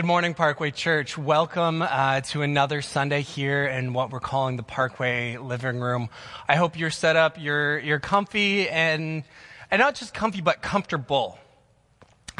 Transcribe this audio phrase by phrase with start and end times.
[0.00, 1.18] Good morning, Parkway Church.
[1.18, 6.08] Welcome uh, to another Sunday here in what we're calling the Parkway living room.
[6.48, 9.24] I hope you're set up, you're you're comfy, and
[9.70, 11.38] and not just comfy, but comfortable.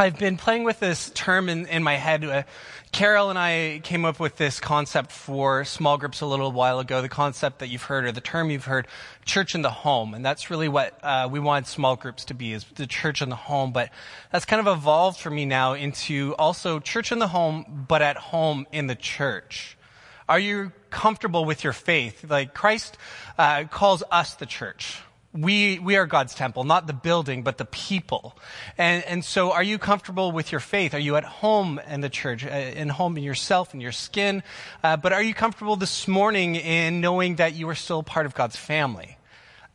[0.00, 2.24] I've been playing with this term in, in my head.
[2.24, 2.44] Uh,
[2.90, 7.02] Carol and I came up with this concept for small groups a little while ago,
[7.02, 8.88] the concept that you've heard, or the term you've heard,
[9.26, 10.14] church in the home.
[10.14, 13.28] And that's really what uh, we want small groups to be, is the church in
[13.28, 13.72] the home.
[13.72, 13.90] But
[14.32, 18.16] that's kind of evolved for me now into also church in the home, but at
[18.16, 19.76] home in the church.
[20.30, 22.24] Are you comfortable with your faith?
[22.26, 22.96] Like Christ
[23.36, 25.02] uh, calls us the church
[25.32, 28.36] we, we are God's temple, not the building, but the people.
[28.76, 30.92] And, and so are you comfortable with your faith?
[30.92, 34.42] Are you at home in the church, uh, in home in yourself, in your skin?
[34.82, 38.34] Uh, but are you comfortable this morning in knowing that you are still part of
[38.34, 39.18] God's family?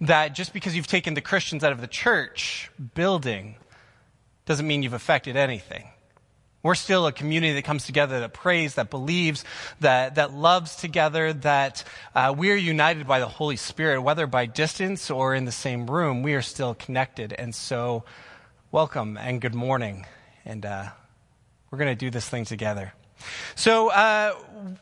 [0.01, 3.55] That just because you've taken the Christians out of the church building
[4.45, 5.85] doesn't mean you've affected anything.
[6.65, 9.45] We're still a community that comes together, that prays, that believes,
[9.81, 11.83] that, that loves together, that
[12.15, 15.85] uh, we are united by the Holy Spirit, whether by distance or in the same
[15.85, 17.33] room, we are still connected.
[17.33, 18.03] And so,
[18.71, 20.07] welcome and good morning.
[20.43, 20.85] And uh,
[21.69, 22.93] we're going to do this thing together.
[23.53, 24.33] So, uh,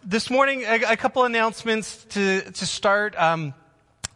[0.06, 3.14] this morning, a, a, couple announcements to, to start.
[3.20, 3.54] Um,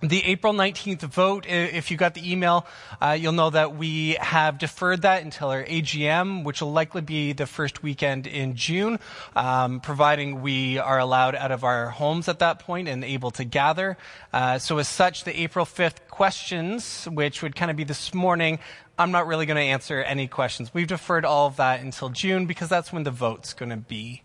[0.02, 2.68] the April 19th vote, if you got the email,
[3.02, 7.34] uh, you'll know that we have deferred that until our AGM, which will likely be
[7.34, 9.00] the first weekend in June,
[9.36, 13.44] um, providing we are allowed out of our homes at that point and able to
[13.44, 13.98] gather.
[14.32, 18.60] Uh, so as such, the April 5th questions, which would kind of be this morning,
[19.00, 20.74] I'm not really going to answer any questions.
[20.74, 24.22] We've deferred all of that until June because that's when the vote's going to be.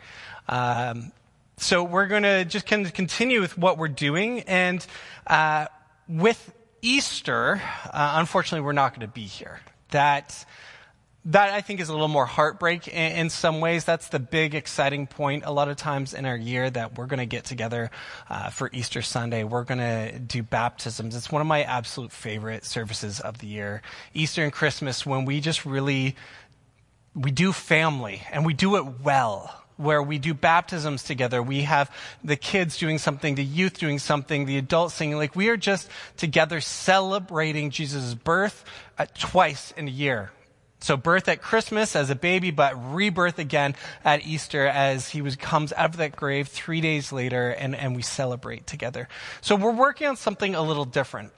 [0.48, 1.12] Um,
[1.62, 4.40] so we're going to just kind of continue with what we're doing.
[4.40, 4.84] And
[5.26, 5.66] uh,
[6.08, 9.60] with Easter, uh, unfortunately, we're not going to be here.
[9.90, 10.44] That
[11.26, 13.84] that I think is a little more heartbreak in, in, some ways.
[13.84, 17.20] That's the big exciting point a lot of times in our year that we're going
[17.20, 17.92] to get together
[18.28, 19.44] uh, for Easter Sunday.
[19.44, 21.14] We're going to do baptisms.
[21.14, 23.82] It's one of my absolute favorite services of the year.
[24.14, 26.16] Easter and Christmas, when we just really
[27.14, 31.42] we do family and we do it well where we do baptisms together.
[31.42, 31.90] We have
[32.22, 35.16] the kids doing something, the youth doing something, the adults singing.
[35.16, 38.64] Like we are just together celebrating Jesus' birth
[38.98, 40.30] uh, twice in a year.
[40.80, 45.36] So birth at Christmas as a baby, but rebirth again at Easter as he was,
[45.36, 49.08] comes out of that grave three days later and, and we celebrate together.
[49.42, 51.32] So we're working on something a little different.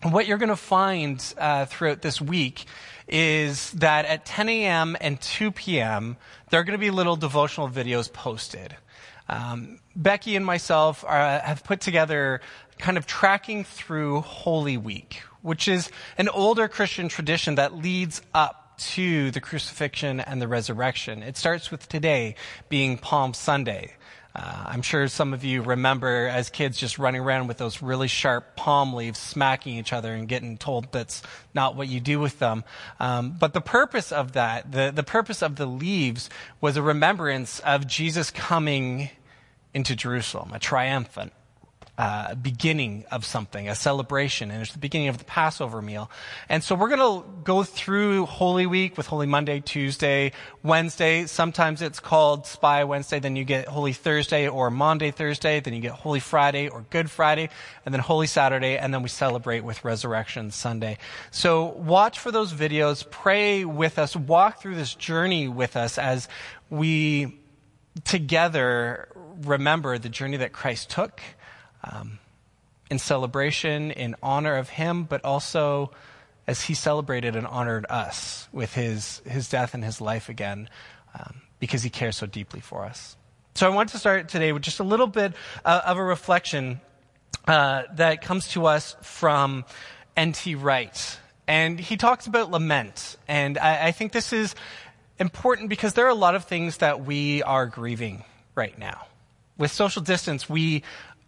[0.00, 2.64] What you're going to find uh, throughout this week
[3.06, 4.96] is that at 10 a.m.
[5.00, 6.16] and 2 p.m.,
[6.50, 8.76] there are going to be little devotional videos posted.
[9.28, 12.40] Um, Becky and myself are, have put together
[12.78, 18.76] kind of tracking through Holy Week, which is an older Christian tradition that leads up
[18.78, 21.22] to the crucifixion and the resurrection.
[21.22, 22.34] It starts with today
[22.68, 23.94] being Palm Sunday.
[24.34, 28.08] Uh, I'm sure some of you remember as kids just running around with those really
[28.08, 31.22] sharp palm leaves, smacking each other and getting told that's
[31.54, 32.64] not what you do with them.
[32.98, 37.60] Um, but the purpose of that, the, the purpose of the leaves, was a remembrance
[37.60, 39.10] of Jesus coming
[39.74, 41.32] into Jerusalem, a triumphant
[41.98, 46.10] uh, beginning of something, a celebration, and it's the beginning of the Passover meal.
[46.48, 50.32] And so we're going to go through Holy Week with Holy Monday, Tuesday,
[50.62, 51.26] Wednesday.
[51.26, 55.80] Sometimes it's called Spy Wednesday, then you get Holy Thursday or Maundy Thursday, then you
[55.80, 57.50] get Holy Friday or Good Friday,
[57.84, 60.96] and then Holy Saturday, and then we celebrate with Resurrection Sunday.
[61.30, 66.26] So watch for those videos, pray with us, walk through this journey with us as
[66.70, 67.38] we
[68.04, 69.08] together
[69.42, 71.20] remember the journey that Christ took
[71.84, 72.18] um,
[72.90, 75.92] in celebration, in honor of him, but also
[76.46, 80.68] as he celebrated and honored us with his, his death and his life again
[81.18, 83.16] um, because he cares so deeply for us.
[83.54, 85.34] So I want to start today with just a little bit
[85.64, 86.80] uh, of a reflection
[87.46, 89.64] uh, that comes to us from
[90.16, 90.54] N.T.
[90.54, 91.18] Wright.
[91.46, 93.16] And he talks about lament.
[93.28, 94.54] And I, I think this is
[95.18, 98.24] important because there are a lot of things that we are grieving
[98.54, 99.06] right now.
[99.58, 100.82] With social distance, we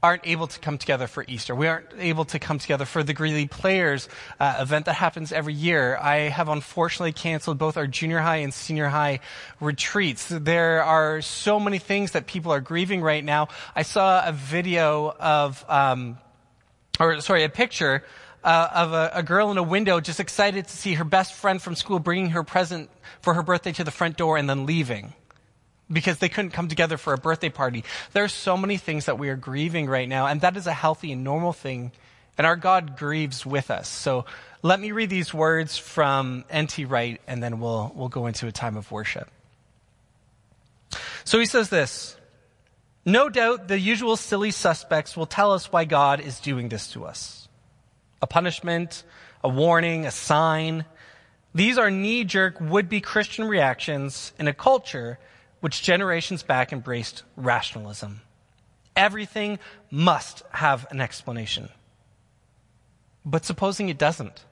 [0.05, 1.55] aren't able to come together for Easter.
[1.55, 4.07] We aren't able to come together for the Greeley Players
[4.39, 5.97] uh, event that happens every year.
[5.97, 9.21] I have unfortunately canceled both our junior high and senior high
[9.61, 10.29] retreats.
[10.29, 13.49] There are so many things that people are grieving right now.
[13.75, 16.19] I saw a video of, um,
[17.01, 18.05] or sorry, a picture
[18.45, 21.63] uh, of a, a, girl in a window just excited to see her best friend
[21.63, 22.91] from school bringing her present
[23.23, 25.15] for her birthday to the front door and then leaving
[25.91, 27.85] because they couldn't come together for a birthday party.
[28.13, 30.73] There are so many things that we are grieving right now, and that is a
[30.73, 31.93] healthy and normal thing.
[32.37, 33.89] And our God grieves with us.
[33.89, 34.25] So
[34.63, 36.87] let me read these words from N.T.
[36.87, 39.31] Wright, and then we'll, we'll go into a time of worship.
[41.25, 42.17] So he says this
[43.05, 47.05] No doubt the usual silly suspects will tell us why God is doing this to
[47.05, 47.49] us
[48.23, 49.05] a punishment,
[49.43, 50.85] a warning, a sign.
[51.55, 55.19] These are knee jerk would be Christian reactions in a culture
[55.65, 58.21] which generations back embraced rationalism.
[58.95, 59.59] Everything
[59.91, 61.71] must have an explanation.
[63.25, 64.45] But supposing it doesn't?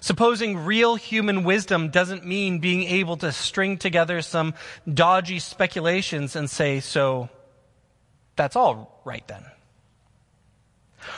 [0.00, 4.54] Supposing real human wisdom doesn't mean being able to string together some
[4.86, 7.28] dodgy speculations and say, so
[8.36, 9.44] that's all right then.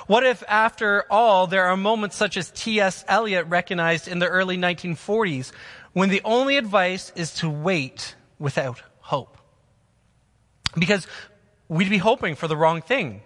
[0.06, 3.04] What if, after all, there are moments such as T.S.
[3.06, 5.52] Eliot recognized in the early 1940s
[5.92, 9.36] when the only advice is to wait without hope?
[10.76, 11.06] Because
[11.68, 13.22] we'd be hoping for the wrong thing.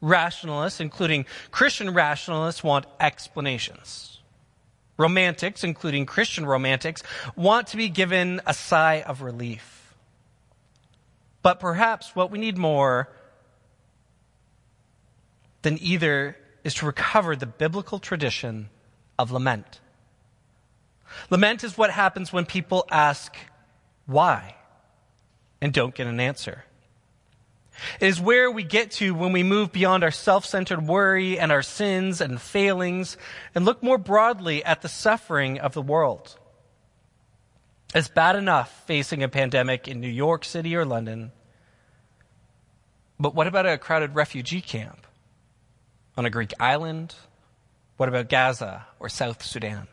[0.00, 4.20] Rationalists, including Christian rationalists, want explanations.
[4.96, 7.02] Romantics, including Christian romantics,
[7.36, 9.94] want to be given a sigh of relief.
[11.42, 13.08] But perhaps what we need more
[15.62, 18.68] than either is to recover the biblical tradition
[19.18, 19.80] of lament.
[21.30, 23.36] Lament is what happens when people ask
[24.06, 24.56] why
[25.60, 26.64] and don't get an answer.
[28.00, 31.50] It is where we get to when we move beyond our self centered worry and
[31.50, 33.16] our sins and failings
[33.54, 36.36] and look more broadly at the suffering of the world.
[37.94, 41.32] It's bad enough facing a pandemic in New York City or London,
[43.20, 45.06] but what about a crowded refugee camp
[46.16, 47.14] on a Greek island?
[47.98, 49.86] What about Gaza or South Sudan?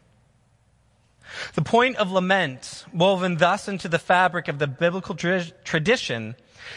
[1.56, 6.36] The point of lament, woven thus into the fabric of the biblical tradition,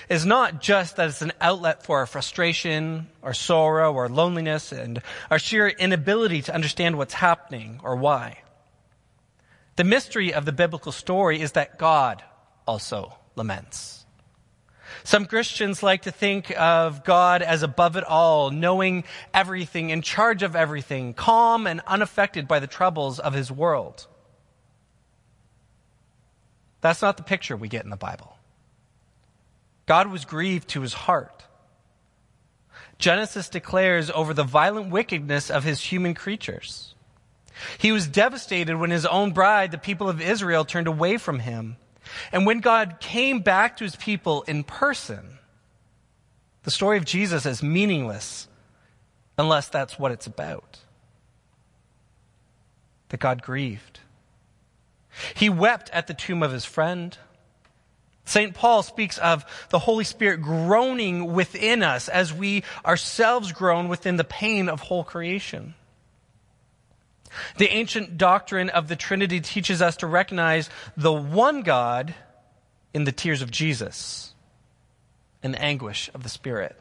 [0.09, 5.03] is not just that it's an outlet for our frustration, our sorrow, our loneliness, and
[5.31, 8.39] our sheer inability to understand what's happening or why.
[9.77, 12.23] The mystery of the biblical story is that God
[12.67, 14.05] also laments.
[15.05, 20.43] Some Christians like to think of God as above it all, knowing everything, in charge
[20.43, 24.07] of everything, calm and unaffected by the troubles of his world.
[26.83, 28.37] That's not the picture we get in the Bible.
[29.87, 31.45] God was grieved to his heart.
[32.99, 36.95] Genesis declares over the violent wickedness of his human creatures.
[37.79, 41.77] He was devastated when his own bride, the people of Israel, turned away from him.
[42.33, 45.39] And when God came back to his people in person,
[46.65, 48.49] the story of Jesus is meaningless
[49.39, 50.79] unless that's what it's about.
[53.11, 54.01] That God grieved.
[55.35, 57.17] He wept at the tomb of his friend.
[58.25, 58.55] St.
[58.55, 64.25] Paul speaks of the Holy Spirit groaning within us as we ourselves groan within the
[64.25, 65.75] pain of whole creation.
[67.57, 72.15] The ancient doctrine of the Trinity teaches us to recognize the one God
[72.95, 74.35] in the tears of Jesus
[75.43, 76.79] and the anguish of the Spirit.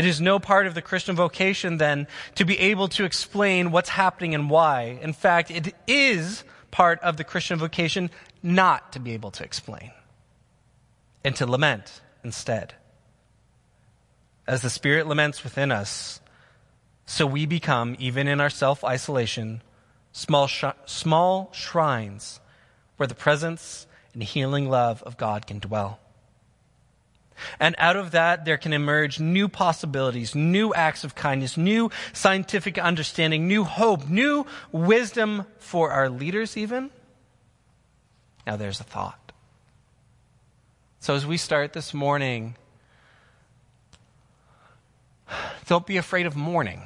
[0.00, 2.06] It is no part of the Christian vocation, then,
[2.36, 4.98] to be able to explain what's happening and why.
[5.02, 8.08] In fact, it is part of the Christian vocation
[8.42, 9.90] not to be able to explain
[11.22, 12.72] and to lament instead.
[14.46, 16.22] As the Spirit laments within us,
[17.04, 19.60] so we become, even in our self isolation,
[20.12, 22.40] small, sh- small shrines
[22.96, 26.00] where the presence and healing love of God can dwell.
[27.58, 32.78] And out of that, there can emerge new possibilities, new acts of kindness, new scientific
[32.78, 36.90] understanding, new hope, new wisdom for our leaders, even.
[38.46, 39.32] Now, there's a thought.
[41.00, 42.56] So, as we start this morning,
[45.66, 46.82] don't be afraid of mourning.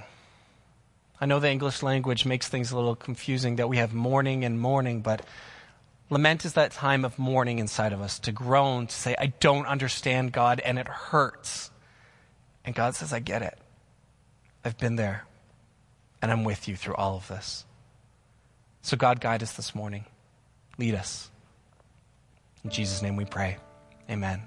[1.21, 4.61] I know the English language makes things a little confusing that we have morning and
[4.61, 5.25] mourning, but
[6.11, 9.67] Lament is that time of mourning inside of us to groan, to say, I don't
[9.67, 11.71] understand God, and it hurts.
[12.65, 13.59] And God says, I get it.
[14.65, 15.25] I've been there,
[16.21, 17.65] and I'm with you through all of this.
[18.83, 20.05] So, God, guide us this morning.
[20.79, 21.31] Lead us.
[22.65, 23.57] In Jesus' name we pray.
[24.11, 24.43] Amen.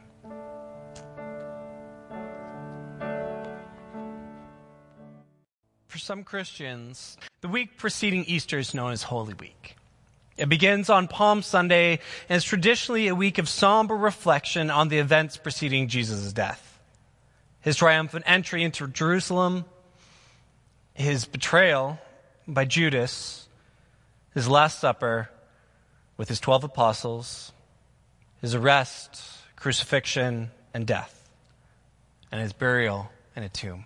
[5.88, 9.76] For some Christians, the week preceding Easter is known as Holy Week.
[10.38, 15.00] It begins on Palm Sunday and is traditionally a week of somber reflection on the
[15.00, 16.80] events preceding Jesus' death.
[17.62, 19.66] His triumphant entry into Jerusalem,
[20.94, 22.00] his betrayal
[22.48, 23.48] by Judas,
[24.36, 25.30] his Last Supper
[26.18, 27.52] with his 12 apostles,
[28.40, 29.22] his arrest,
[29.56, 31.28] crucifixion, and death,
[32.32, 33.86] and his burial in a tomb.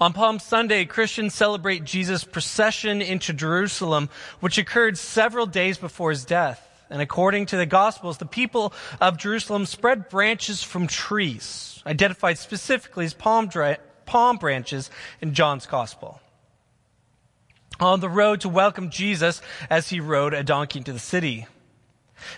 [0.00, 4.08] On Palm Sunday, Christians celebrate Jesus' procession into Jerusalem,
[4.40, 6.66] which occurred several days before his death.
[6.90, 13.04] And according to the Gospels, the people of Jerusalem spread branches from trees, identified specifically
[13.04, 13.48] as palm,
[14.06, 16.20] palm branches in John's Gospel.
[17.78, 21.46] On the road to welcome Jesus as he rode a donkey into the city.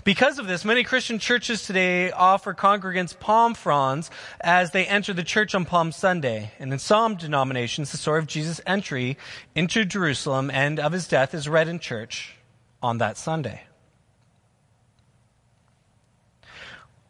[0.05, 4.11] Because of this, many Christian churches today offer congregants palm fronds
[4.41, 6.53] as they enter the church on Palm Sunday.
[6.59, 9.19] And in some denominations, the story of Jesus' entry
[9.55, 12.37] into Jerusalem and of his death is read in church
[12.83, 13.63] on that Sunday.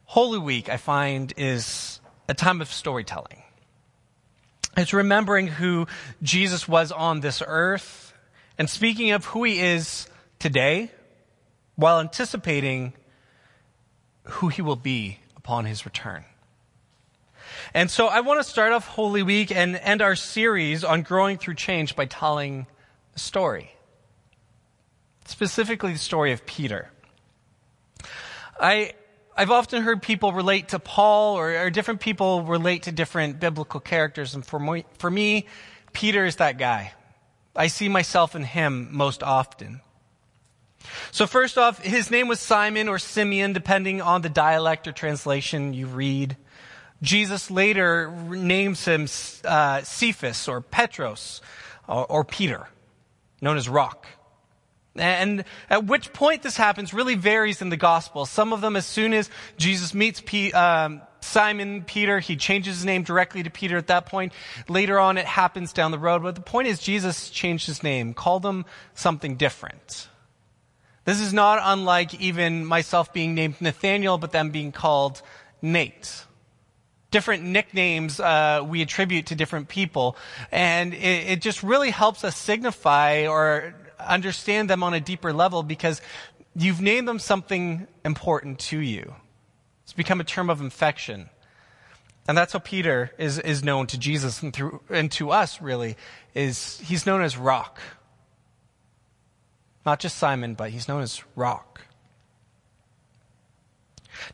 [0.05, 3.43] Holy Week, I find, is a time of storytelling.
[4.77, 5.87] It's remembering who
[6.23, 8.13] Jesus was on this earth
[8.59, 10.91] and speaking of who he is today
[11.83, 12.93] while anticipating
[14.23, 16.25] who he will be upon his return.
[17.75, 21.39] And so I want to start off Holy Week and end our series on growing
[21.39, 22.69] through change by telling
[23.17, 23.73] a story.
[25.25, 26.89] Specifically, the story of Peter.
[28.61, 28.93] I,
[29.37, 33.81] I've often heard people relate to Paul, or, or different people relate to different biblical
[33.81, 34.37] characters.
[34.37, 35.47] And for me, for me,
[35.93, 36.93] Peter is that guy.
[37.57, 39.81] I see myself in him most often.
[41.11, 45.75] So first off, his name was Simon or Simeon, depending on the dialect or translation
[45.75, 46.37] you read.
[47.03, 49.09] Jesus later names him
[49.45, 51.41] uh, Cephas or Petros
[51.89, 52.69] or, or Peter,
[53.41, 54.07] known as Rock.
[54.95, 58.27] And at which point this happens really varies in the gospel.
[58.27, 62.85] Some of them, as soon as Jesus meets P, um, Simon Peter, he changes his
[62.85, 64.33] name directly to Peter at that point.
[64.69, 66.23] Later on, it happens down the road.
[66.23, 70.09] But the point is, Jesus changed his name, called him something different.
[71.05, 75.21] This is not unlike even myself being named Nathaniel, but then being called
[75.61, 76.25] Nate.
[77.11, 80.17] Different nicknames uh, we attribute to different people,
[80.51, 85.63] and it, it just really helps us signify or understand them on a deeper level
[85.63, 86.01] because
[86.55, 89.15] you've named them something important to you.
[89.85, 91.29] It's become a term of infection.
[92.29, 95.97] And that's how Peter is, is known to Jesus and, through, and to us, really,
[96.35, 97.81] is he's known as rock.
[99.85, 101.73] Not just Simon, but he's known as Rock.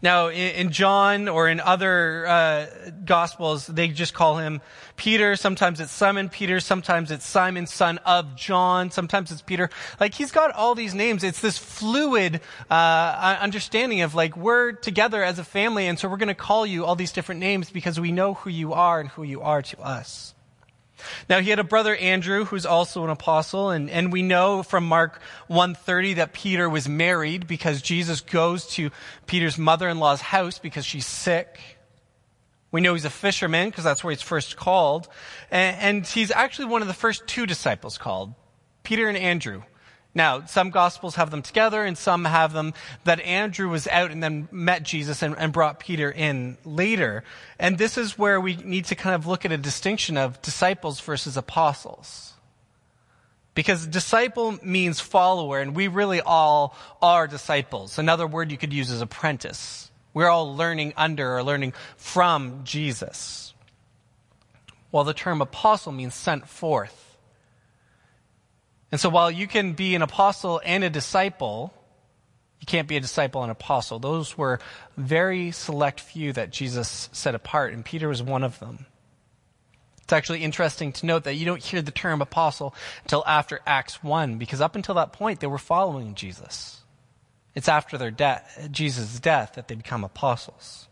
[0.03, 2.67] Now, in, John or in other uh,
[3.05, 4.61] Gospels, they just call him
[4.97, 5.37] Peter.
[5.37, 6.61] Sometimes it's Simon Peter.
[6.61, 8.91] Sometimes it's Simon, son of John.
[8.91, 9.71] Sometimes it's Peter.
[9.99, 11.25] Like, he's got all these names.
[11.25, 12.41] It's this fluid
[12.71, 16.67] uh, understanding of, like, we're together as a family, and so we're going to call
[16.67, 19.63] you all these different names because we know who you are and who you are
[19.63, 20.35] to us.
[21.29, 24.85] Now he had a brother Andrew who's also an apostle and, and we know from
[24.85, 28.91] Mark 130 that Peter was married because Jesus goes to
[29.27, 31.59] Peter's mother-in-law's house because she's sick.
[32.71, 35.09] We know he's a fisherman because that's where he's first called.
[35.51, 38.35] And, and he's actually one of the first two disciples called,
[38.83, 39.63] Peter and Andrew.
[40.19, 44.21] Now, some gospels have them together and some have them that Andrew was out and
[44.21, 47.23] then met Jesus and, and, brought Peter in later.
[47.57, 50.99] And this is where we need to kind of look at a distinction of disciples
[50.99, 52.33] versus apostles.
[53.55, 57.97] Because disciple means follower and we really all are disciples.
[57.97, 59.89] Another word you could use is apprentice.
[60.15, 63.55] We're all learning under or learning from Jesus.
[64.91, 67.08] While the term apostle means sent forth.
[68.91, 71.73] And so while you can be an apostle and a disciple,
[72.61, 73.99] you can't be a disciple and apostle.
[73.99, 74.61] Those were
[74.97, 78.87] very select few that Jesus set apart, and Peter was one of them.
[80.03, 84.03] It's actually interesting to note that you don't hear the term apostle until after Acts
[84.03, 86.81] 1, because up until that point, they were following Jesus.
[87.55, 90.88] It's after their death, Jesus' death that they become apostles.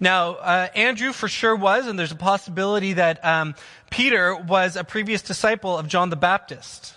[0.00, 3.54] Now, uh, Andrew for sure was, and there's a possibility that um,
[3.90, 6.96] Peter was a previous disciple of John the Baptist.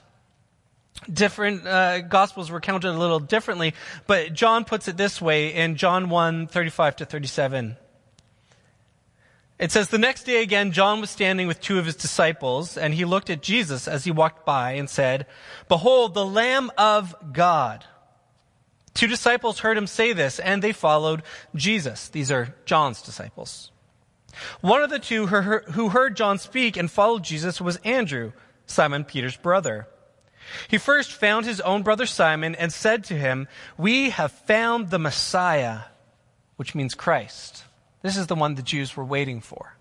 [1.11, 3.73] Different uh, gospels were counted a little differently,
[4.05, 7.77] but John puts it this way in John 1 35 to 37.
[9.59, 12.93] It says, The next day again, John was standing with two of his disciples, and
[12.93, 15.25] he looked at Jesus as he walked by and said,
[15.67, 17.85] Behold, the Lamb of God.
[18.99, 21.23] Two disciples heard him say this, and they followed
[21.55, 22.09] Jesus.
[22.09, 23.71] These are John's disciples.
[24.59, 28.33] One of the two who heard John speak and followed Jesus was Andrew,
[28.65, 29.87] Simon Peter's brother.
[30.67, 34.99] He first found his own brother Simon and said to him, We have found the
[34.99, 35.83] Messiah,
[36.57, 37.63] which means Christ.
[38.01, 39.77] This is the one the Jews were waiting for.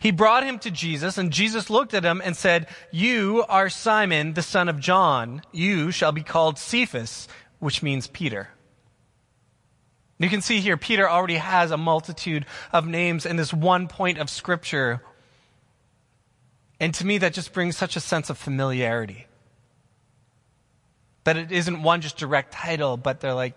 [0.00, 4.32] He brought him to Jesus, and Jesus looked at him and said, You are Simon,
[4.34, 5.42] the son of John.
[5.52, 8.48] You shall be called Cephas, which means Peter.
[10.18, 14.18] You can see here, Peter already has a multitude of names in this one point
[14.18, 15.02] of Scripture.
[16.80, 19.26] And to me, that just brings such a sense of familiarity.
[21.24, 23.54] That it isn't one just direct title, but they're like,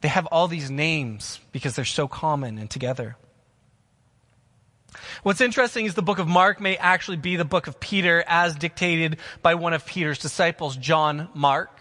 [0.00, 3.16] they have all these names because they're so common and together.
[5.22, 8.54] What's interesting is the book of Mark may actually be the book of Peter as
[8.54, 11.78] dictated by one of Peter's disciples, John Mark.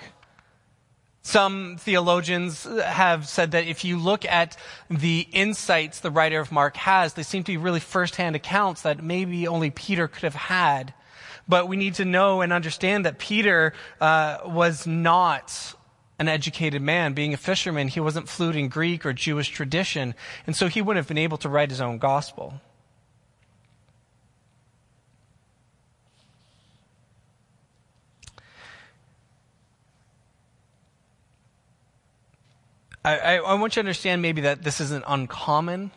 [1.21, 4.57] Some theologians have said that if you look at
[4.89, 9.03] the insights the writer of Mark has, they seem to be really firsthand accounts that
[9.03, 10.93] maybe only Peter could have had.
[11.47, 15.75] But we need to know and understand that Peter uh, was not
[16.19, 17.13] an educated man.
[17.13, 21.03] Being a fisherman, he wasn't fluent in Greek or Jewish tradition, and so he wouldn't
[21.03, 22.61] have been able to write his own gospel.
[33.03, 35.91] I, I, want you to understand maybe that this isn't uncommon.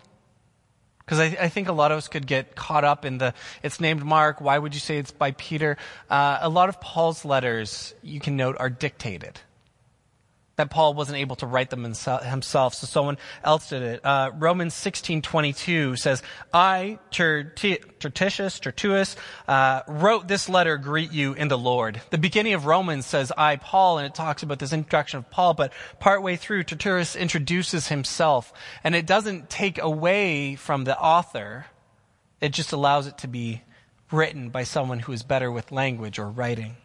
[1.00, 3.80] Because I, I, think a lot of us could get caught up in the, it's
[3.80, 5.76] named Mark, why would you say it's by Peter?
[6.08, 9.40] Uh, a lot of Paul's letters, you can note, are dictated
[10.56, 14.04] that Paul wasn't able to write them himself, so someone else did it.
[14.04, 19.16] Uh, Romans 16:22 says, "I, Tertius, Tertullus,
[19.48, 23.56] uh, wrote this letter, greet you in the Lord." The beginning of Romans says, "I,
[23.56, 28.52] Paul," and it talks about this introduction of Paul, but partway through, Tertullus introduces himself,
[28.84, 31.66] and it doesn't take away from the author;
[32.40, 33.62] it just allows it to be
[34.10, 36.76] written by someone who is better with language or writing.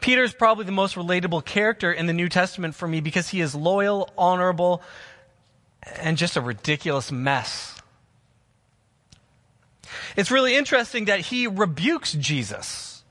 [0.00, 3.40] Peter is probably the most relatable character in the New Testament for me because he
[3.40, 4.82] is loyal, honorable,
[5.96, 7.74] and just a ridiculous mess.
[10.16, 13.02] It's really interesting that he rebukes Jesus.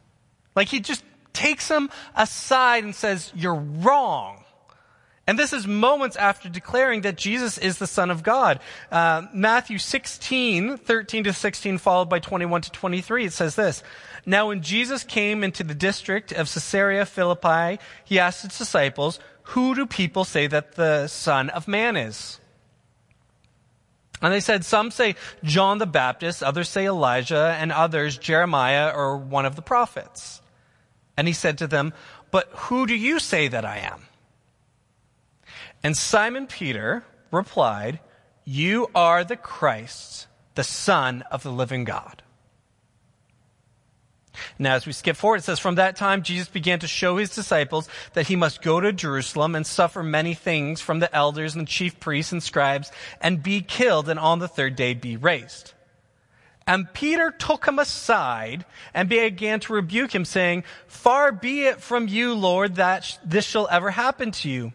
[0.55, 4.42] Like he just takes him aside and says, You're wrong.
[5.25, 8.59] And this is moments after declaring that Jesus is the Son of God.
[8.91, 13.83] Uh, Matthew 16, 13 to 16, followed by 21 to 23, it says this.
[14.25, 19.75] Now when Jesus came into the district of Caesarea Philippi, he asked his disciples, Who
[19.75, 22.39] do people say that the Son of Man is?
[24.21, 29.17] And they said, Some say John the Baptist, others say Elijah, and others Jeremiah or
[29.17, 30.41] one of the prophets.
[31.15, 31.93] And he said to them,
[32.29, 34.01] But who do you say that I am?
[35.83, 37.99] And Simon Peter replied,
[38.45, 42.23] You are the Christ, the Son of the living God.
[44.57, 47.35] Now, as we skip forward, it says, From that time, Jesus began to show his
[47.35, 51.67] disciples that he must go to Jerusalem and suffer many things from the elders and
[51.67, 52.91] chief priests and scribes
[53.21, 55.73] and be killed and on the third day be raised.
[56.65, 62.07] And Peter took him aside and began to rebuke him, saying, Far be it from
[62.07, 64.73] you, Lord, that this shall ever happen to you.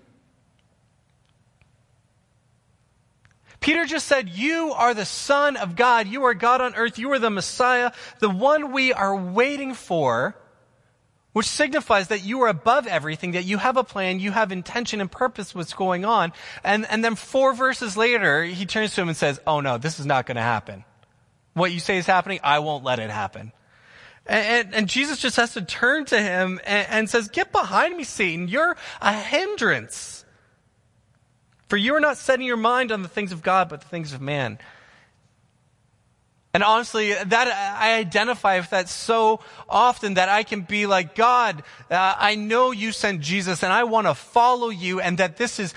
[3.61, 6.07] Peter just said, You are the Son of God.
[6.07, 6.99] You are God on earth.
[6.99, 10.37] You are the Messiah, the one we are waiting for,
[11.33, 15.01] which signifies that you are above everything, that you have a plan, you have intention
[15.01, 16.33] and purpose what's going on.
[16.62, 19.99] And, and then four verses later, he turns to him and says, Oh no, this
[19.99, 20.85] is not going to happen.
[21.55, 23.53] What you say is happening, I won't let it happen.
[24.27, 27.97] And, and, and Jesus just has to turn to him and, and says, Get behind
[27.97, 28.47] me, Satan.
[28.47, 30.25] You're a hindrance.
[31.68, 34.12] For you are not setting your mind on the things of God, but the things
[34.12, 34.59] of man.
[36.54, 41.62] And honestly, that I identify with that so often that I can be like, God,
[41.90, 45.61] uh, I know you sent Jesus and I want to follow you and that this
[45.61, 45.74] is,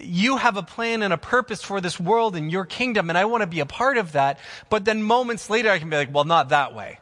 [0.00, 3.24] you have a plan and a purpose for this world and your kingdom and I
[3.24, 4.38] want to be a part of that.
[4.68, 7.00] But then moments later I can be like, well, not that way.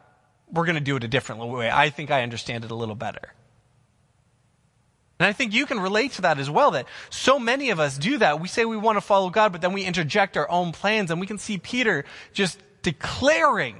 [0.50, 1.68] We're going to do it a different way.
[1.70, 3.34] I think I understand it a little better.
[5.18, 7.98] And I think you can relate to that as well, that so many of us
[7.98, 8.40] do that.
[8.40, 11.20] We say we want to follow God, but then we interject our own plans, and
[11.20, 13.76] we can see Peter just declaring.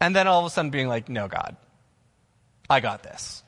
[0.00, 1.56] And then all of a sudden being like, no, God,
[2.70, 3.42] I got this.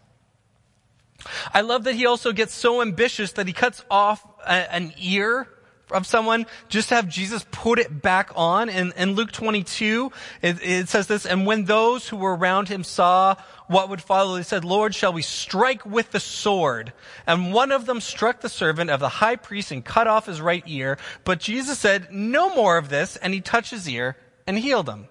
[1.53, 5.49] I love that he also gets so ambitious that he cuts off a, an ear
[5.91, 8.69] of someone just have Jesus put it back on.
[8.69, 12.85] And in Luke 22, it, it says this, and when those who were around him
[12.85, 16.93] saw what would follow, they said, Lord, shall we strike with the sword?
[17.27, 20.41] And one of them struck the servant of the high priest and cut off his
[20.41, 20.99] right ear.
[21.25, 23.17] But Jesus said, no more of this.
[23.17, 25.09] And he touched his ear and healed him.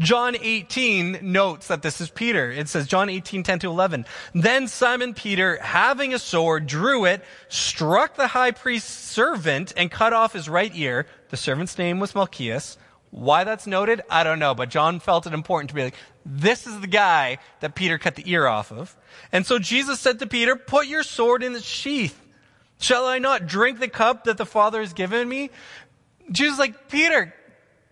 [0.00, 2.50] John 18 notes that this is Peter.
[2.50, 4.04] It says, John 18, 10 to 11.
[4.34, 10.12] Then Simon Peter, having a sword, drew it, struck the high priest's servant, and cut
[10.12, 11.06] off his right ear.
[11.30, 12.76] The servant's name was Malchus.
[13.10, 15.94] Why that's noted, I don't know, but John felt it important to be like,
[16.26, 18.96] this is the guy that Peter cut the ear off of.
[19.30, 22.20] And so Jesus said to Peter, put your sword in its sheath.
[22.80, 25.50] Shall I not drink the cup that the Father has given me?
[26.32, 27.32] Jesus like, Peter,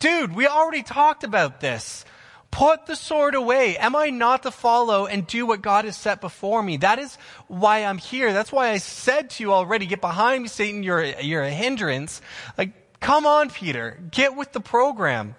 [0.02, 2.04] dude, we already talked about this.
[2.50, 3.78] Put the sword away.
[3.78, 6.76] Am I not to follow and do what God has set before me?
[6.78, 8.32] That is why I'm here.
[8.32, 10.82] That's why I said to you already, get behind me, Satan.
[10.82, 12.20] You're a, you're a hindrance.
[12.58, 13.98] Like, come on, Peter.
[14.10, 15.36] Get with the program.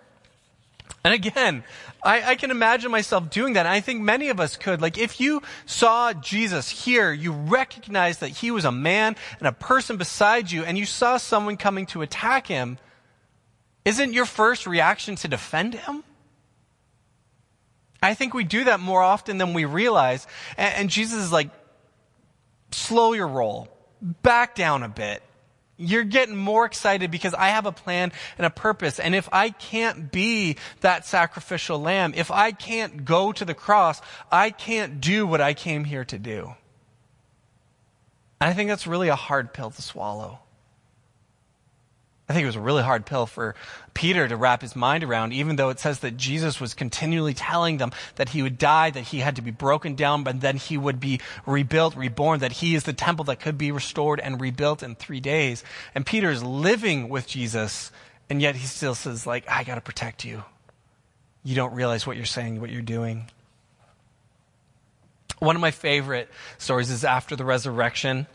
[1.03, 1.65] And again,
[2.01, 3.65] I, I, can imagine myself doing that.
[3.65, 4.81] I think many of us could.
[4.81, 9.51] Like, if you saw Jesus here, you recognized that he was a man and a
[9.51, 12.77] person beside you, and you saw someone coming to attack him,
[13.85, 16.03] isn't your first reaction to defend him?
[18.01, 20.27] I think we do that more often than we realize.
[20.57, 21.49] And, and Jesus is like,
[22.71, 23.69] slow your roll,
[24.01, 25.23] back down a bit.
[25.77, 28.99] You're getting more excited because I have a plan and a purpose.
[28.99, 34.01] And if I can't be that sacrificial lamb, if I can't go to the cross,
[34.31, 36.53] I can't do what I came here to do.
[38.39, 40.42] And I think that's really a hard pill to swallow.
[42.27, 43.53] I think it was a really hard pill for
[43.93, 47.77] Peter to wrap his mind around, even though it says that Jesus was continually telling
[47.77, 50.77] them that he would die, that he had to be broken down, but then he
[50.77, 54.81] would be rebuilt, reborn, that he is the temple that could be restored and rebuilt
[54.83, 55.65] in three days.
[55.93, 57.91] And Peter is living with Jesus,
[58.29, 60.43] and yet he still says, like, I gotta protect you.
[61.43, 63.29] You don't realize what you're saying, what you're doing.
[65.39, 68.27] One of my favorite stories is after the resurrection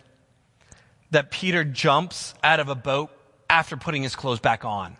[1.10, 3.10] that Peter jumps out of a boat
[3.50, 4.96] after putting his clothes back on.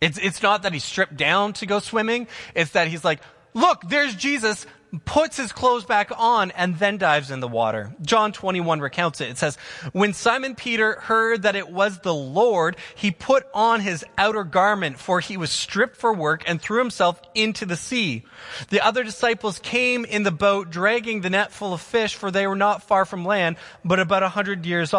[0.00, 2.28] It's, it's not that he stripped down to go swimming.
[2.54, 3.20] It's that he's like,
[3.54, 4.66] look, there's Jesus,
[5.04, 7.94] puts his clothes back on, and then dives in the water.
[8.02, 9.30] John 21 recounts it.
[9.30, 9.56] It says,
[9.92, 14.98] When Simon Peter heard that it was the Lord, he put on his outer garment,
[14.98, 18.24] for he was stripped for work, and threw himself into the sea.
[18.68, 22.46] The other disciples came in the boat, dragging the net full of fish, for they
[22.46, 24.92] were not far from land, but about a hundred yards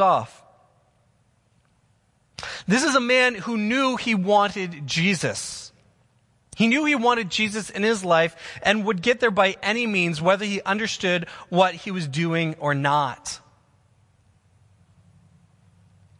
[0.00, 0.42] off.
[2.66, 5.72] This is a man who knew he wanted Jesus.
[6.56, 10.20] He knew he wanted Jesus in his life and would get there by any means,
[10.20, 13.40] whether he understood what he was doing or not.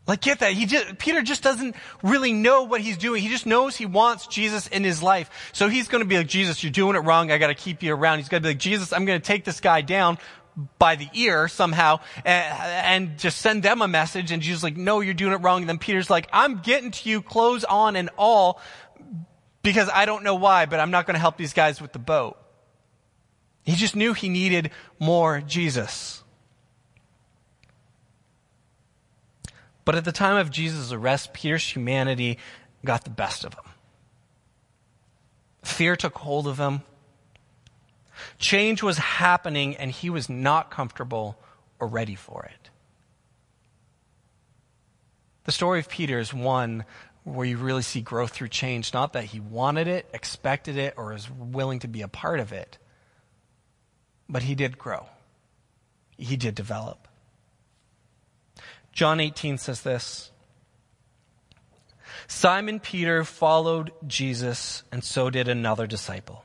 [0.06, 0.54] Like, get that.
[0.54, 3.22] He just, Peter just doesn't really know what he's doing.
[3.22, 5.50] He just knows he wants Jesus in his life.
[5.52, 7.30] So he's going to be like, Jesus, you're doing it wrong.
[7.30, 8.18] I got to keep you around.
[8.18, 10.18] He's going to be like, Jesus, I'm going to take this guy down
[10.78, 14.30] by the ear somehow and, and, just send them a message.
[14.32, 15.62] And Jesus like, no, you're doing it wrong.
[15.62, 18.60] And then Peter's like, I'm getting to you clothes on and all
[19.62, 21.98] because I don't know why, but I'm not going to help these guys with the
[21.98, 22.36] boat.
[23.64, 26.22] He just knew he needed more Jesus.
[29.84, 32.38] But at the time of Jesus' arrest, Peter's humanity
[32.84, 33.64] got the best of him.
[35.62, 36.82] Fear took hold of him.
[38.38, 41.38] Change was happening and he was not comfortable
[41.78, 42.70] or ready for it.
[45.44, 46.85] The story of Peter is one
[47.24, 51.12] where you really see growth through change, not that he wanted it, expected it, or
[51.12, 52.78] is willing to be a part of it,
[54.28, 55.06] but he did grow.
[56.16, 57.09] He did develop.
[58.92, 60.30] John 18 says this
[62.26, 66.44] Simon Peter followed Jesus, and so did another disciple.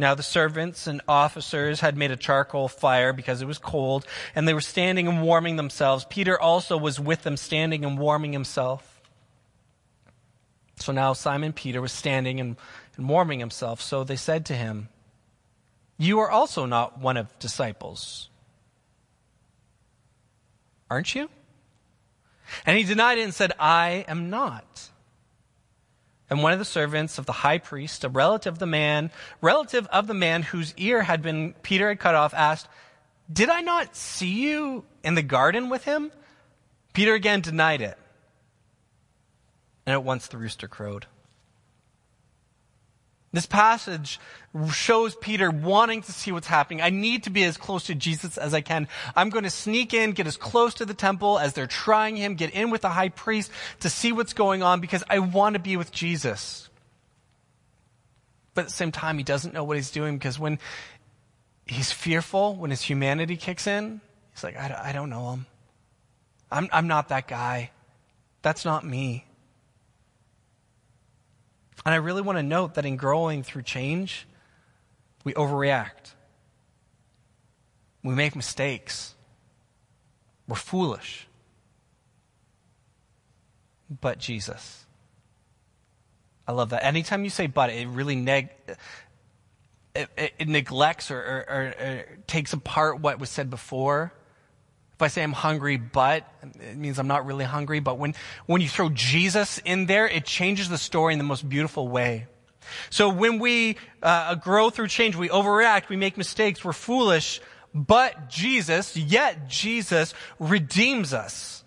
[0.00, 4.48] Now the servants and officers had made a charcoal fire because it was cold, and
[4.48, 6.06] they were standing and warming themselves.
[6.08, 9.02] Peter also was with them, standing and warming himself.
[10.76, 12.56] So now Simon Peter was standing and,
[12.96, 13.82] and warming himself.
[13.82, 14.88] So they said to him,
[15.98, 18.30] You are also not one of disciples,
[20.88, 21.28] aren't you?
[22.64, 24.89] And he denied it and said, I am not.
[26.30, 29.88] And one of the servants of the high priest, a relative of the man, relative
[29.88, 32.68] of the man whose ear had been Peter had cut off, asked,
[33.30, 36.12] Did I not see you in the garden with him?
[36.92, 37.98] Peter again denied it.
[39.86, 41.06] And at once the rooster crowed.
[43.32, 44.18] This passage
[44.72, 46.82] shows Peter wanting to see what's happening.
[46.82, 48.88] I need to be as close to Jesus as I can.
[49.14, 52.34] I'm going to sneak in, get as close to the temple as they're trying him,
[52.34, 55.60] get in with the high priest to see what's going on because I want to
[55.60, 56.68] be with Jesus.
[58.54, 60.58] But at the same time, he doesn't know what he's doing because when
[61.66, 64.00] he's fearful, when his humanity kicks in,
[64.34, 65.46] he's like, I, don't know him.
[66.50, 67.70] I'm, I'm not that guy.
[68.42, 69.24] That's not me.
[71.84, 74.26] And I really want to note that in growing through change,
[75.24, 76.14] we overreact.
[78.02, 79.14] We make mistakes.
[80.46, 81.26] We're foolish.
[84.00, 84.84] But Jesus.
[86.46, 86.84] I love that.
[86.84, 88.50] Anytime you say but, it really neg-
[89.94, 94.12] it, it, it neglects or, or, or, or takes apart what was said before.
[95.00, 97.80] If I say I'm hungry, but it means I'm not really hungry.
[97.80, 101.48] But when, when you throw Jesus in there, it changes the story in the most
[101.48, 102.26] beautiful way.
[102.90, 107.40] So when we uh, grow through change, we overreact, we make mistakes, we're foolish,
[107.74, 111.64] but Jesus, yet Jesus redeems us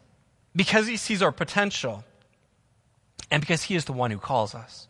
[0.56, 2.04] because he sees our potential
[3.32, 4.88] and because he is the one who calls us.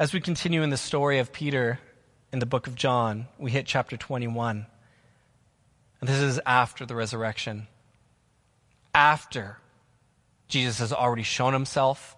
[0.00, 1.78] As we continue in the story of Peter
[2.32, 4.66] in the book of John, we hit chapter 21.
[6.00, 7.66] And this is after the resurrection.
[8.94, 9.58] After
[10.48, 12.16] Jesus has already shown himself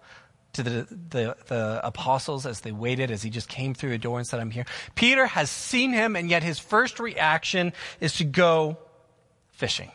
[0.53, 4.17] to the, the, the, apostles as they waited, as he just came through the door
[4.17, 4.65] and said, I'm here.
[4.95, 8.77] Peter has seen him, and yet his first reaction is to go
[9.51, 9.91] fishing.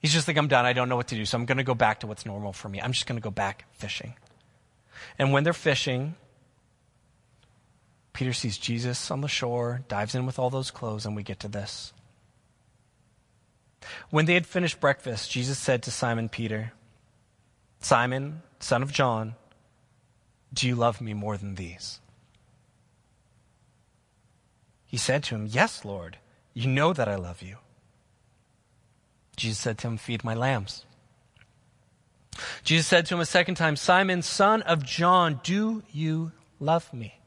[0.00, 0.66] He's just like, I'm done.
[0.66, 2.52] I don't know what to do, so I'm going to go back to what's normal
[2.52, 2.80] for me.
[2.80, 4.14] I'm just going to go back fishing.
[5.18, 6.14] And when they're fishing,
[8.16, 11.38] Peter sees Jesus on the shore, dives in with all those clothes, and we get
[11.40, 11.92] to this.
[14.08, 16.72] When they had finished breakfast, Jesus said to Simon Peter,
[17.78, 19.34] Simon, son of John,
[20.50, 22.00] do you love me more than these?
[24.86, 26.16] He said to him, Yes, Lord,
[26.54, 27.58] you know that I love you.
[29.36, 30.86] Jesus said to him, Feed my lambs.
[32.64, 37.20] Jesus said to him a second time, Simon, son of John, do you love me?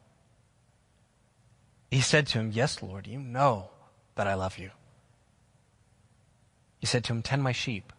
[1.91, 3.69] He said to him, Yes, Lord, you know
[4.15, 4.71] that I love you.
[6.80, 7.91] He said to him, Tend my sheep.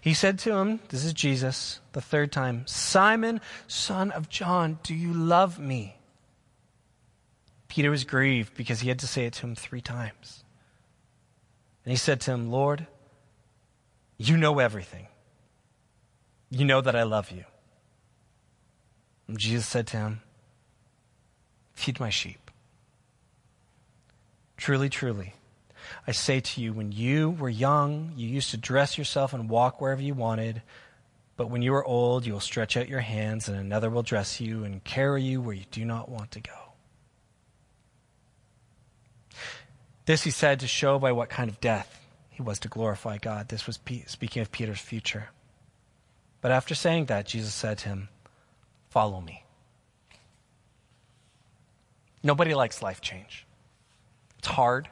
[0.00, 4.94] He said to him, This is Jesus, the third time, Simon, son of John, do
[4.94, 5.96] you love me?
[7.68, 10.44] Peter was grieved because he had to say it to him three times.
[11.84, 12.86] And he said to him, Lord,
[14.18, 15.06] you know everything.
[16.50, 17.44] You know that I love you.
[19.28, 20.20] And Jesus said to him,
[21.76, 22.50] Feed my sheep.
[24.56, 25.34] Truly, truly,
[26.06, 29.80] I say to you, when you were young, you used to dress yourself and walk
[29.80, 30.62] wherever you wanted.
[31.36, 34.40] But when you are old, you will stretch out your hands, and another will dress
[34.40, 36.72] you and carry you where you do not want to go.
[40.06, 43.48] This he said to show by what kind of death he was to glorify God.
[43.48, 45.28] This was speaking of Peter's future.
[46.40, 48.08] But after saying that, Jesus said to him,
[48.88, 49.45] Follow me.
[52.26, 53.46] Nobody likes life change.
[54.40, 54.88] It's hard.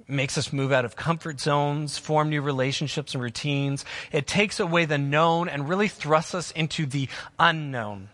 [0.00, 3.84] It makes us move out of comfort zones, form new relationships and routines.
[4.10, 8.08] It takes away the known and really thrusts us into the unknown.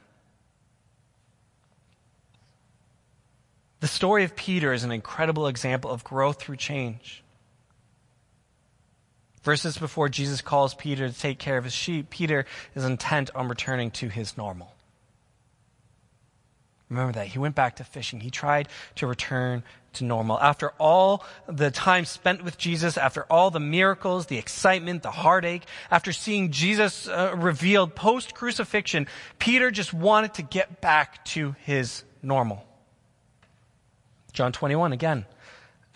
[3.81, 7.25] The story of Peter is an incredible example of growth through change.
[9.43, 13.49] Verses before Jesus calls Peter to take care of his sheep, Peter is intent on
[13.49, 14.75] returning to his normal.
[16.91, 17.27] Remember that.
[17.29, 18.21] He went back to fishing.
[18.21, 19.63] He tried to return
[19.95, 20.39] to normal.
[20.41, 25.65] After all the time spent with Jesus, after all the miracles, the excitement, the heartache,
[25.91, 29.07] after seeing Jesus uh, revealed post crucifixion,
[29.39, 32.65] Peter just wanted to get back to his normal.
[34.33, 35.27] John 21 again.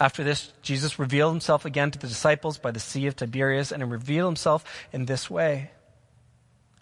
[0.00, 3.88] After this, Jesus revealed himself again to the disciples by the Sea of Tiberias and
[3.90, 5.70] revealed himself in this way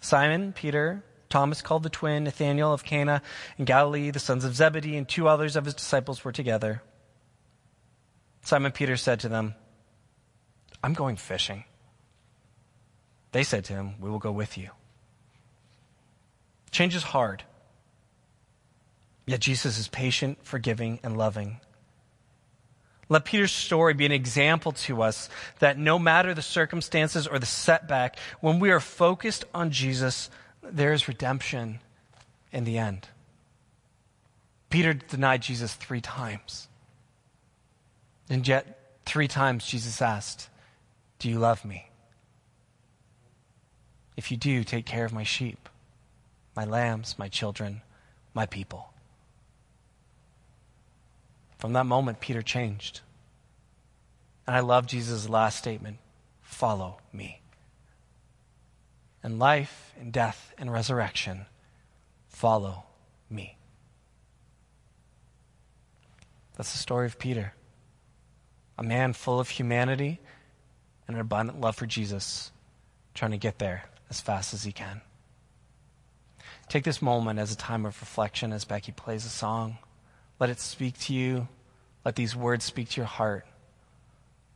[0.01, 3.23] Simon, Peter, Thomas called the twin, Nathanael of Cana
[3.57, 6.83] in Galilee, the sons of Zebedee, and two others of his disciples were together.
[8.43, 9.55] Simon Peter said to them,
[10.83, 11.65] I'm going fishing.
[13.33, 14.71] They said to him, We will go with you.
[16.71, 17.45] Change is hard.
[19.27, 21.61] Yet Jesus is patient, forgiving, and loving.
[23.09, 27.47] Let Peter's story be an example to us that no matter the circumstances or the
[27.47, 30.31] setback, when we are focused on Jesus,
[30.63, 31.81] there is redemption
[32.53, 33.09] in the end.
[34.69, 36.69] Peter denied Jesus three times.
[38.29, 40.49] And yet, three times Jesus asked,
[41.19, 41.91] Do you love me?
[44.17, 45.69] If you do, take care of my sheep,
[46.55, 47.83] my lambs, my children,
[48.35, 48.93] my people.
[51.59, 53.01] From that moment, Peter changed.
[54.47, 55.99] And I love Jesus' last statement
[56.43, 57.41] follow me.
[59.23, 61.47] And life and death and resurrection,
[62.29, 62.85] follow
[63.29, 63.57] me.
[66.57, 67.55] That's the story of Peter,
[68.79, 70.21] a man full of humanity
[71.07, 72.53] and an abundant love for Jesus,
[73.15, 75.01] trying to get there as fast as he can.
[76.69, 79.79] Take this moment as a time of reflection as Becky plays a song.
[80.39, 81.49] Let it speak to you.
[82.05, 83.47] Let these words speak to your heart,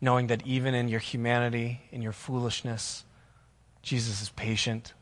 [0.00, 3.04] knowing that even in your humanity, in your foolishness,
[3.84, 4.94] Jesus is patient.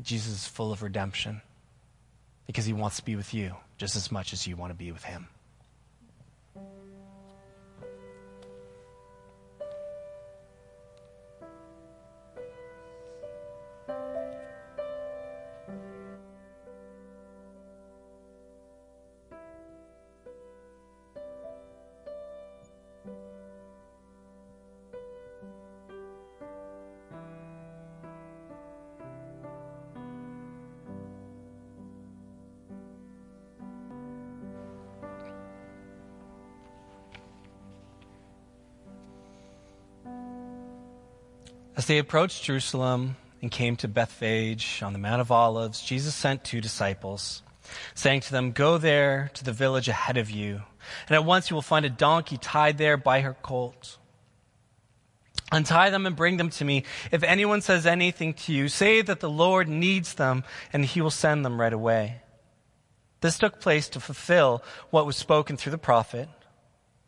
[0.00, 1.40] Jesus is full of redemption
[2.46, 4.92] because he wants to be with you just as much as you want to be
[4.92, 5.28] with him.
[41.88, 46.60] They approached Jerusalem and came to Bethphage on the Mount of Olives, Jesus sent two
[46.60, 47.42] disciples,
[47.94, 50.62] saying to them, Go there to the village ahead of you,
[51.08, 53.98] and at once you will find a donkey tied there by her colt.
[55.50, 56.84] Untie them and bring them to me.
[57.10, 61.10] If anyone says anything to you, say that the Lord needs them, and he will
[61.10, 62.20] send them right away.
[63.22, 66.28] This took place to fulfill what was spoken through the prophet.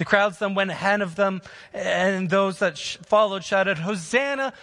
[0.00, 1.42] The crowds then went ahead of them,
[1.74, 4.54] and those that sh- followed shouted, Hosanna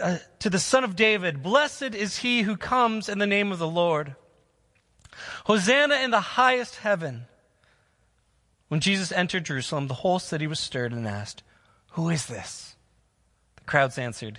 [0.00, 1.42] uh, to the Son of David!
[1.42, 4.14] Blessed is he who comes in the name of the Lord!
[5.46, 7.24] Hosanna in the highest heaven!
[8.68, 11.42] When Jesus entered Jerusalem, the whole city was stirred and asked,
[11.94, 12.76] Who is this?
[13.56, 14.38] The crowds answered,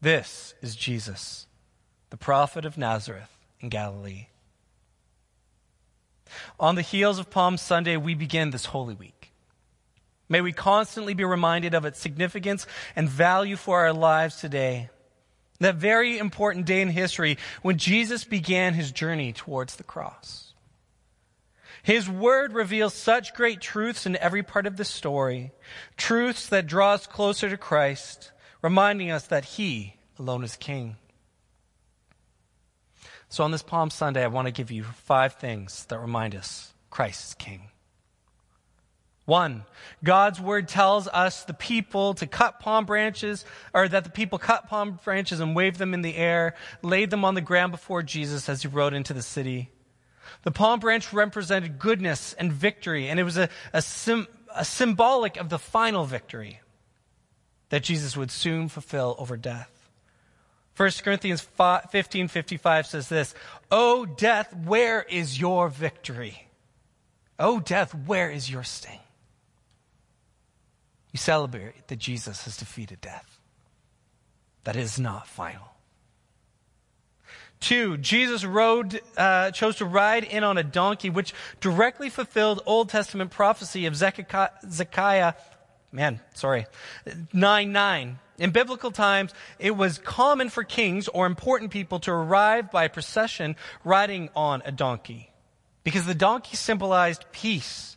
[0.00, 1.46] This is Jesus,
[2.10, 4.26] the prophet of Nazareth in Galilee.
[6.58, 9.15] On the heels of Palm Sunday, we begin this Holy Week.
[10.28, 14.90] May we constantly be reminded of its significance and value for our lives today.
[15.60, 20.52] That very important day in history when Jesus began his journey towards the cross.
[21.82, 25.52] His word reveals such great truths in every part of the story,
[25.96, 30.96] truths that draw us closer to Christ, reminding us that he alone is king.
[33.28, 36.72] So on this Palm Sunday, I want to give you five things that remind us
[36.90, 37.68] Christ is king.
[39.26, 39.64] One,
[40.04, 44.68] God's word tells us the people to cut palm branches, or that the people cut
[44.68, 48.48] palm branches and waved them in the air, laid them on the ground before Jesus
[48.48, 49.70] as he rode into the city.
[50.44, 55.36] The palm branch represented goodness and victory, and it was a, a, sim, a symbolic
[55.38, 56.60] of the final victory
[57.70, 59.72] that Jesus would soon fulfill over death.
[60.76, 63.34] 1 Corinthians 15 55 says this,
[63.72, 66.48] O death, where is your victory?
[67.40, 69.00] O death, where is your sting?
[71.16, 73.40] We celebrate that Jesus has defeated death.
[74.64, 75.66] That is not final.
[77.58, 82.90] Two, Jesus rode, uh, chose to ride in on a donkey, which directly fulfilled Old
[82.90, 85.32] Testament prophecy of Zechariah,
[85.90, 86.66] man, sorry,
[87.32, 88.18] 9 9.
[88.36, 93.56] In biblical times, it was common for kings or important people to arrive by procession
[93.84, 95.30] riding on a donkey
[95.82, 97.95] because the donkey symbolized peace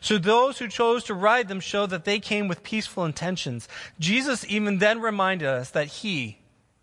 [0.00, 3.68] so those who chose to ride them show that they came with peaceful intentions.
[3.98, 6.38] Jesus even then reminded us that he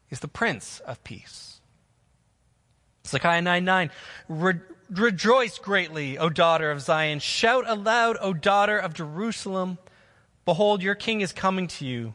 [0.10, 1.62] is the Prince of Peace.
[3.08, 3.92] Zechariah 9 9.
[4.30, 7.20] Re- rejoice greatly, O daughter of Zion.
[7.20, 9.78] Shout aloud, O daughter of Jerusalem.
[10.46, 12.14] Behold, your king is coming to you.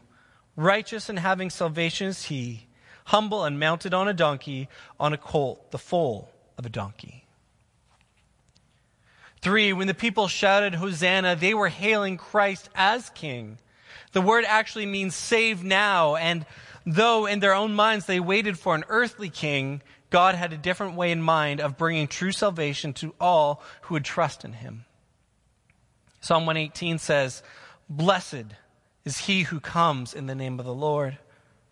[0.55, 2.67] Righteous and having salvation is he,
[3.05, 7.26] humble and mounted on a donkey, on a colt, the foal of a donkey.
[9.41, 13.59] Three, when the people shouted Hosanna, they were hailing Christ as king.
[14.11, 16.15] The word actually means save now.
[16.15, 16.45] And
[16.85, 20.95] though in their own minds they waited for an earthly king, God had a different
[20.95, 24.85] way in mind of bringing true salvation to all who would trust in him.
[26.21, 27.43] Psalm 118 says,
[27.89, 28.45] Blessed
[29.05, 31.17] is he who comes in the name of the Lord.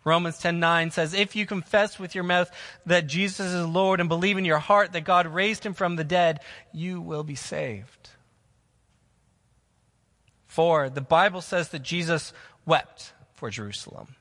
[0.06, 2.48] Romans 10:9 says, "If you confess with your mouth
[2.86, 6.04] that Jesus is Lord and believe in your heart that God raised him from the
[6.04, 6.38] dead,
[6.72, 8.10] you will be saved."
[10.46, 10.88] 4.
[10.88, 12.32] The Bible says that Jesus
[12.64, 14.14] wept for Jerusalem.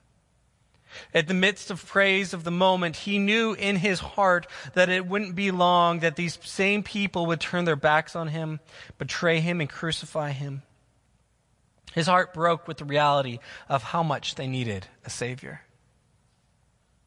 [1.14, 5.06] At the midst of praise of the moment, he knew in his heart that it
[5.06, 8.60] wouldn't be long that these same people would turn their backs on him,
[8.98, 10.64] betray him, and crucify him.
[11.94, 13.38] His heart broke with the reality
[13.70, 15.62] of how much they needed a Savior.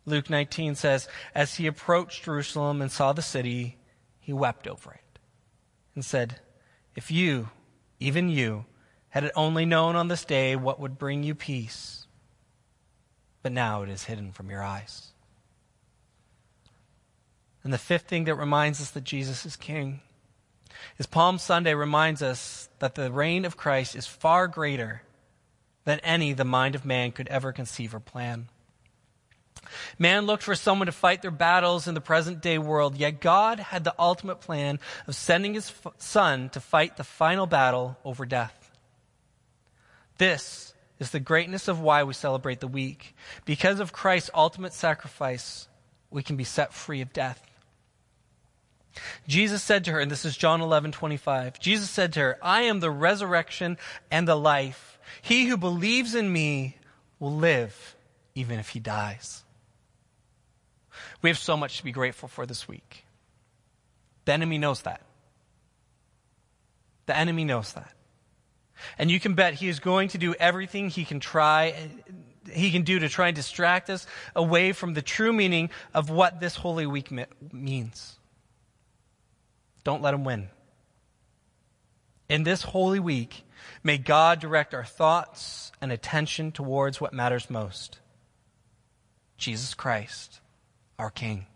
[0.09, 3.77] Luke 19 says, As he approached Jerusalem and saw the city,
[4.19, 5.19] he wept over it
[5.95, 6.41] and said,
[6.95, 7.51] If you,
[8.01, 8.67] even you,
[9.11, 12.07] had it only known on this day what would bring you peace,
[13.43, 15.13] but now it is hidden from your eyes.
[17.65, 20.01] And the fifth thing that reminds us that Jesus is King
[20.99, 25.03] is Palm Sunday reminds us that the reign of Christ is far greater
[25.85, 28.49] than any the mind of man could ever conceive or plan.
[29.99, 33.59] Man looked for someone to fight their battles in the present day world, yet God
[33.59, 38.71] had the ultimate plan of sending his son to fight the final battle over death.
[40.19, 43.15] This is the greatness of why we celebrate the week.
[43.45, 45.69] Because of Christ's ultimate sacrifice,
[46.11, 47.45] we can be set free of death.
[49.29, 51.61] Jesus said to her, and this is John 11, 25.
[51.61, 53.79] Jesus said to her, I am the resurrection
[54.11, 54.99] and the life.
[55.23, 56.77] He who believes in me
[57.21, 57.97] will live
[58.35, 59.45] even if he dies.
[61.23, 63.05] We have so much to be grateful for this week.
[64.25, 65.03] The enemy knows that.
[67.07, 67.93] The enemy knows that.
[68.99, 71.91] And you can bet he is going to do everything he can try
[72.53, 76.41] he can do to try and distract us away from the true meaning of what
[76.41, 77.11] this holy week
[77.53, 78.17] means.
[79.85, 80.49] Don't let him win.
[82.29, 83.45] In this holy week,
[83.83, 87.99] may God direct our thoughts and attention towards what matters most.
[89.37, 90.41] Jesus Christ,
[90.99, 91.47] our King.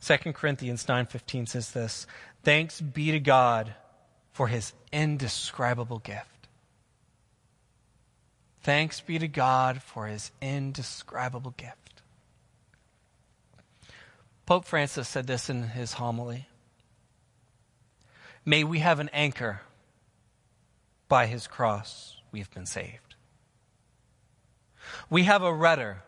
[0.00, 2.06] 2 Corinthians 9:15 says this,
[2.42, 3.74] "Thanks be to God
[4.32, 6.48] for his indescribable gift.
[8.62, 12.02] Thanks be to God for his indescribable gift.
[14.46, 16.48] Pope Francis said this in his homily
[18.44, 19.60] May we have an anchor.
[21.08, 23.14] By his cross, we have been saved.
[25.08, 26.02] We have a rudder.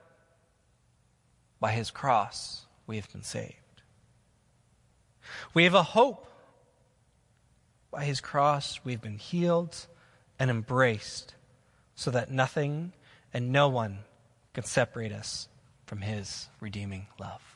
[1.65, 3.81] By his cross, we have been saved.
[5.55, 6.29] We have a hope
[7.91, 9.75] by his cross, we've been healed
[10.39, 11.35] and embraced
[11.95, 12.93] so that nothing
[13.33, 14.01] and no one
[14.53, 15.49] can separate us
[15.87, 17.54] from his redeeming love.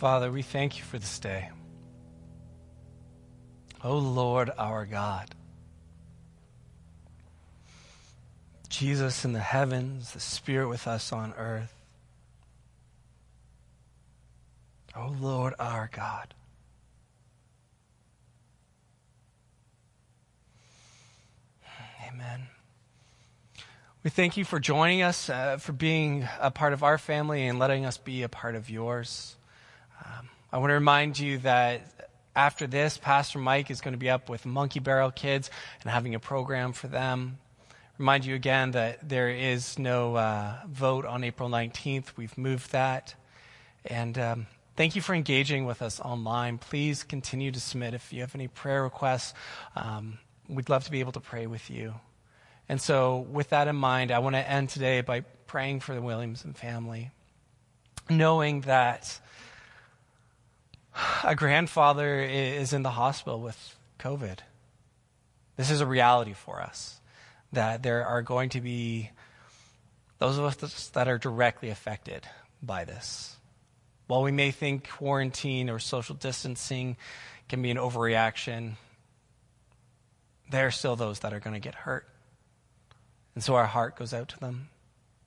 [0.00, 1.50] Father, we thank you for this day.
[3.84, 5.34] O oh Lord our God.
[8.70, 11.74] Jesus in the heavens, the Spirit with us on earth.
[14.96, 16.32] Oh Lord our God.
[22.08, 22.46] Amen.
[24.02, 27.58] We thank you for joining us, uh, for being a part of our family and
[27.58, 29.36] letting us be a part of yours.
[30.04, 34.10] Um, I want to remind you that after this, Pastor Mike is going to be
[34.10, 35.50] up with Monkey Barrel Kids
[35.82, 37.38] and having a program for them.
[37.98, 42.16] Remind you again that there is no uh, vote on April 19th.
[42.16, 43.14] We've moved that.
[43.84, 44.46] And um,
[44.76, 46.58] thank you for engaging with us online.
[46.58, 49.34] Please continue to submit if you have any prayer requests.
[49.76, 51.94] Um, we'd love to be able to pray with you.
[52.68, 56.00] And so, with that in mind, I want to end today by praying for the
[56.00, 57.10] Williamson family,
[58.08, 59.20] knowing that
[61.24, 64.38] a grandfather is in the hospital with COVID.
[65.56, 67.00] This is a reality for us
[67.52, 69.10] that there are going to be
[70.18, 72.26] those of us that are directly affected
[72.62, 73.36] by this.
[74.06, 76.96] While we may think quarantine or social distancing
[77.48, 78.74] can be an overreaction,
[80.50, 82.06] there are still those that are going to get hurt.
[83.34, 84.68] And so our heart goes out to them.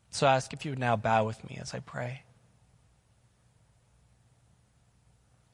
[0.09, 2.23] So I ask if you would now bow with me as I pray.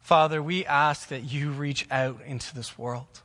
[0.10, 3.22] Father, we ask that you reach out into this world.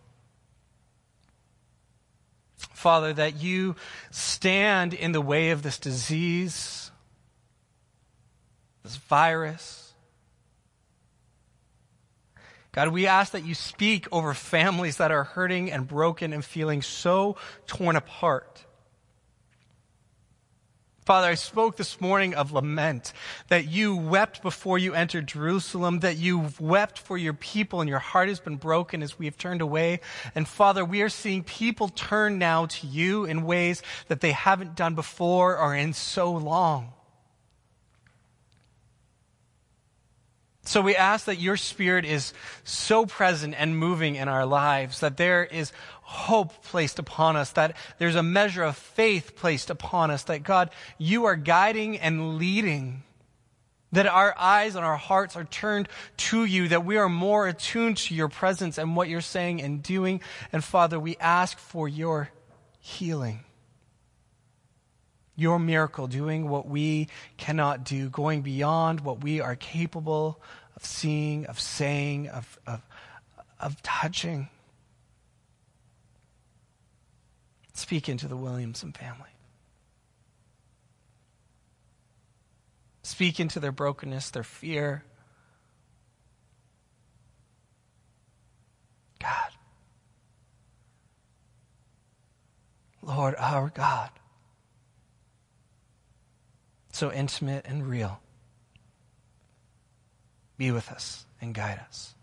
[2.59, 3.75] Father, that you
[4.11, 6.91] stand in the way of this disease,
[8.83, 9.95] this virus.
[12.73, 16.83] God, we ask that you speak over families that are hurting and broken and feeling
[16.83, 18.67] so torn apart.
[21.05, 23.13] Father, I spoke this morning of lament,
[23.49, 27.99] that you wept before you entered Jerusalem, that you wept for your people and your
[27.99, 30.01] heart has been broken as we have turned away.
[30.35, 34.77] And Father, we are seeing people turn now to you in ways that they haven't
[34.77, 36.95] done before or in so long.
[40.65, 42.33] So we ask that your spirit is
[42.65, 47.77] so present and moving in our lives, that there is hope placed upon us, that
[47.99, 53.03] there's a measure of faith placed upon us, that God, you are guiding and leading,
[53.93, 57.99] that our eyes and our hearts are turned to you, that we are more attuned
[57.99, 60.21] to your presence and what you're saying and doing.
[60.51, 62.31] And Father, we ask for your
[62.81, 63.45] healing
[65.37, 70.41] your miracle, doing what we cannot do, going beyond what we are capable
[70.77, 72.83] of seeing, of saying, of, of,
[73.59, 74.49] of touching.
[77.73, 79.31] Speak into the Williamson family.
[83.03, 85.05] Speak into their brokenness, their fear.
[89.21, 89.51] God.
[93.03, 94.11] Lord, our God
[96.95, 98.21] so intimate and real.
[100.57, 102.15] Be with us and guide us.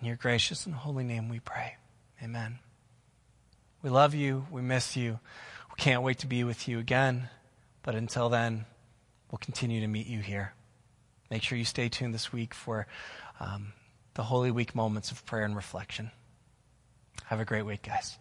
[0.00, 1.76] In your gracious and holy name we pray.
[2.22, 2.58] Amen.
[3.82, 4.46] We love you.
[4.50, 5.20] We miss you.
[5.70, 7.28] We can't wait to be with you again.
[7.82, 8.66] But until then,
[9.30, 10.52] we'll continue to meet you here.
[11.30, 12.86] Make sure you stay tuned this week for
[13.38, 13.72] um,
[14.14, 16.10] the Holy Week moments of prayer and reflection.
[17.26, 18.18] Have a great week, guys.